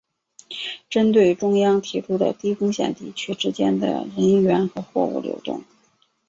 [0.89, 5.63] 针对中央提出的低风险地区之间的人员和货物流动